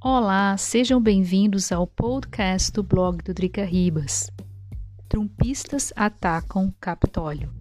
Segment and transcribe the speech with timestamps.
[0.00, 4.30] Olá, sejam bem-vindos ao podcast do blog do Drica Ribas.
[5.08, 7.52] Trumpistas atacam Capitólio.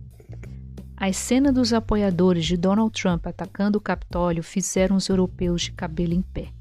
[0.98, 6.14] A cena dos apoiadores de Donald Trump atacando o Capitólio fizeram os europeus de cabelo
[6.14, 6.54] em pé.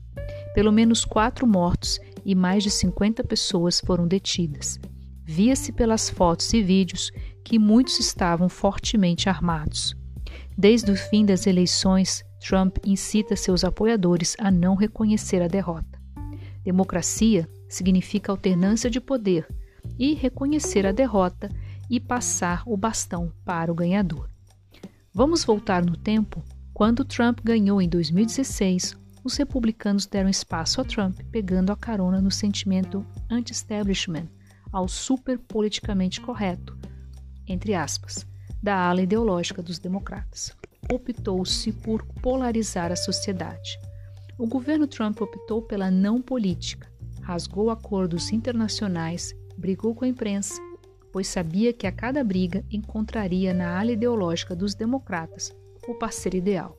[0.54, 4.78] Pelo menos quatro mortos e mais de 50 pessoas foram detidas.
[5.24, 7.10] Via-se pelas fotos e vídeos
[7.44, 9.96] que muitos estavam fortemente armados.
[10.56, 15.98] Desde o fim das eleições, Trump incita seus apoiadores a não reconhecer a derrota.
[16.62, 19.48] Democracia significa alternância de poder
[19.98, 21.48] e reconhecer a derrota
[21.88, 24.28] e passar o bastão para o ganhador.
[25.12, 26.44] Vamos voltar no tempo?
[26.74, 32.30] Quando Trump ganhou em 2016, os republicanos deram espaço a Trump, pegando a carona no
[32.30, 34.28] sentimento anti-establishment,
[34.70, 36.76] ao super politicamente correto,
[37.46, 38.26] entre aspas,
[38.62, 40.54] da ala ideológica dos democratas
[40.92, 43.78] optou-se por polarizar a sociedade.
[44.38, 46.90] O governo Trump optou pela não política,
[47.22, 50.60] rasgou acordos internacionais, brigou com a imprensa,
[51.12, 55.54] pois sabia que a cada briga encontraria na ala ideológica dos democratas
[55.86, 56.76] o parceiro ideal.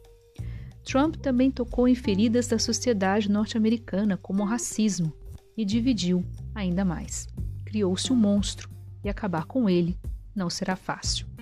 [0.83, 5.11] Trump também tocou em feridas da sociedade norte-americana, como o racismo,
[5.57, 7.27] e dividiu ainda mais.
[7.65, 8.69] Criou-se um monstro
[9.03, 9.97] e acabar com ele
[10.35, 11.34] não será fácil.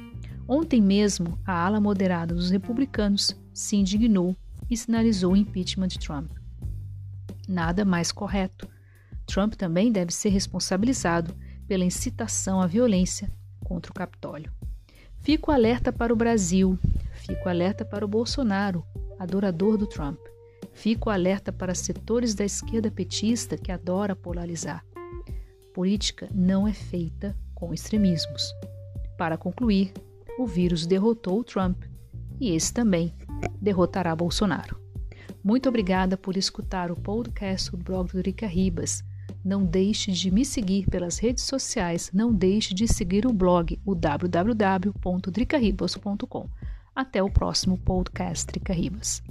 [0.48, 4.36] Ontem mesmo, a ala moderada dos republicanos se indignou
[4.70, 6.32] e sinalizou o impeachment de Trump.
[7.48, 8.68] Nada mais correto.
[9.26, 11.34] Trump também deve ser responsabilizado
[11.68, 13.32] pela incitação à violência
[13.64, 14.52] contra o Capitólio.
[15.20, 16.78] Fico alerta para o Brasil,
[17.14, 18.86] fico alerta para o Bolsonaro,
[19.18, 20.20] adorador do Trump.
[20.74, 24.84] Fico alerta para setores da esquerda petista que adora polarizar.
[25.74, 28.54] Política não é feita com extremismos.
[29.18, 29.94] Para concluir,
[30.38, 31.84] o vírus derrotou Trump
[32.40, 33.14] e esse também
[33.62, 34.80] derrotará Bolsonaro.
[35.44, 39.04] Muito obrigada por escutar o podcast do blog do Rica Ribas.
[39.44, 43.94] Não deixe de me seguir pelas redes sociais, não deixe de seguir o blog, o
[43.94, 46.50] www.dricaribas.com.
[46.96, 49.22] Até o próximo podcast Drica Ribas.